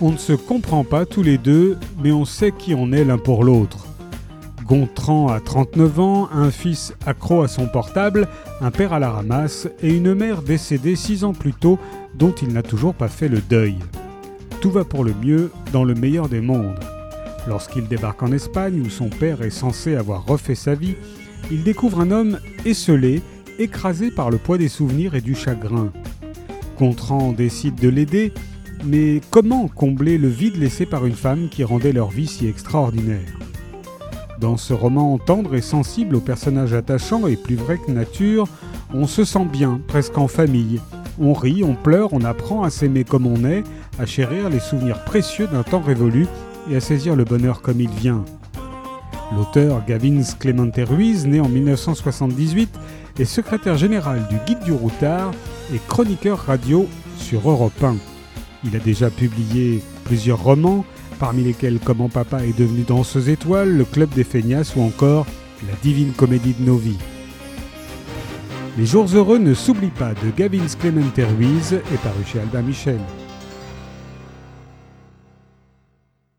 On 0.00 0.12
ne 0.12 0.16
se 0.16 0.32
comprend 0.32 0.84
pas 0.84 1.06
tous 1.06 1.24
les 1.24 1.38
deux, 1.38 1.76
mais 2.00 2.12
on 2.12 2.24
sait 2.24 2.52
qui 2.52 2.72
on 2.72 2.92
est 2.92 3.04
l'un 3.04 3.18
pour 3.18 3.42
l'autre. 3.42 3.88
Gontran 4.64 5.26
a 5.26 5.40
39 5.40 5.98
ans, 5.98 6.28
un 6.32 6.52
fils 6.52 6.94
accro 7.04 7.42
à 7.42 7.48
son 7.48 7.66
portable, 7.66 8.28
un 8.60 8.70
père 8.70 8.92
à 8.92 9.00
la 9.00 9.10
ramasse 9.10 9.66
et 9.82 9.88
une 9.88 10.14
mère 10.14 10.42
décédée 10.42 10.94
6 10.94 11.24
ans 11.24 11.32
plus 11.32 11.52
tôt 11.52 11.80
dont 12.14 12.30
il 12.30 12.52
n'a 12.52 12.62
toujours 12.62 12.94
pas 12.94 13.08
fait 13.08 13.28
le 13.28 13.40
deuil. 13.40 13.76
Tout 14.60 14.70
va 14.70 14.84
pour 14.84 15.02
le 15.02 15.14
mieux 15.14 15.50
dans 15.72 15.82
le 15.82 15.94
meilleur 15.94 16.28
des 16.28 16.40
mondes. 16.40 16.78
Lorsqu'il 17.48 17.88
débarque 17.88 18.22
en 18.22 18.30
Espagne 18.30 18.80
où 18.80 18.90
son 18.90 19.08
père 19.08 19.42
est 19.42 19.50
censé 19.50 19.96
avoir 19.96 20.24
refait 20.26 20.54
sa 20.54 20.76
vie, 20.76 20.94
il 21.50 21.64
découvre 21.64 22.00
un 22.00 22.12
homme 22.12 22.38
esselé, 22.64 23.20
écrasé 23.58 24.12
par 24.12 24.30
le 24.30 24.38
poids 24.38 24.58
des 24.58 24.68
souvenirs 24.68 25.16
et 25.16 25.22
du 25.22 25.34
chagrin. 25.34 25.90
Gontran 26.78 27.32
décide 27.32 27.74
de 27.76 27.88
l'aider, 27.88 28.32
mais 28.84 29.20
comment 29.30 29.68
combler 29.68 30.18
le 30.18 30.28
vide 30.28 30.56
laissé 30.56 30.86
par 30.86 31.06
une 31.06 31.14
femme 31.14 31.48
qui 31.48 31.64
rendait 31.64 31.92
leur 31.92 32.10
vie 32.10 32.26
si 32.26 32.46
extraordinaire? 32.46 33.38
Dans 34.40 34.56
ce 34.56 34.72
roman 34.72 35.18
tendre 35.18 35.54
et 35.54 35.60
sensible 35.60 36.14
aux 36.14 36.20
personnages 36.20 36.74
attachants 36.74 37.26
et 37.26 37.36
plus 37.36 37.56
vrai 37.56 37.78
que 37.78 37.90
nature, 37.90 38.46
on 38.94 39.06
se 39.06 39.24
sent 39.24 39.46
bien, 39.52 39.80
presque 39.88 40.16
en 40.16 40.28
famille. 40.28 40.80
On 41.20 41.32
rit, 41.32 41.64
on 41.64 41.74
pleure, 41.74 42.12
on 42.12 42.22
apprend 42.22 42.62
à 42.62 42.70
s'aimer 42.70 43.02
comme 43.02 43.26
on 43.26 43.44
est, 43.44 43.64
à 43.98 44.06
chérir 44.06 44.48
les 44.48 44.60
souvenirs 44.60 45.02
précieux 45.04 45.48
d'un 45.48 45.64
temps 45.64 45.80
révolu 45.80 46.26
et 46.70 46.76
à 46.76 46.80
saisir 46.80 47.16
le 47.16 47.24
bonheur 47.24 47.62
comme 47.62 47.80
il 47.80 47.90
vient. 47.90 48.24
L'auteur 49.34 49.84
Gavin 49.86 50.22
Clemente 50.38 50.78
Ruiz, 50.78 51.26
né 51.26 51.40
en 51.40 51.48
1978, 51.48 52.70
est 53.18 53.24
secrétaire 53.24 53.76
général 53.76 54.26
du 54.28 54.36
Guide 54.46 54.62
du 54.64 54.72
Routard 54.72 55.32
et 55.74 55.80
chroniqueur 55.88 56.38
radio 56.38 56.86
sur 57.18 57.50
Europe 57.50 57.82
1. 57.82 57.96
Il 58.64 58.74
a 58.74 58.80
déjà 58.80 59.10
publié 59.10 59.82
plusieurs 60.04 60.42
romans, 60.42 60.84
parmi 61.18 61.44
lesquels 61.44 61.78
Comment 61.82 62.08
Papa 62.08 62.44
est 62.44 62.58
devenu 62.58 62.82
danseuse 62.82 63.28
étoile, 63.28 63.76
Le 63.76 63.84
Club 63.84 64.10
des 64.10 64.24
Feignasses 64.24 64.74
ou 64.76 64.82
encore 64.82 65.26
La 65.68 65.74
Divine 65.82 66.12
Comédie 66.12 66.54
de 66.58 66.64
nos 66.64 66.76
vies. 66.76 66.98
Les 68.76 68.86
jours 68.86 69.06
heureux 69.14 69.38
ne 69.38 69.54
s'oublient 69.54 69.88
pas 69.88 70.14
de 70.14 70.30
Gavin 70.36 70.66
Clemente 70.78 71.20
Ruiz 71.36 71.72
et 71.72 71.96
paru 71.98 72.24
chez 72.24 72.40
Albin 72.40 72.62
Michel. 72.62 73.00